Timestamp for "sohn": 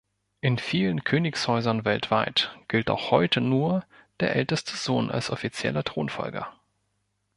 4.75-5.11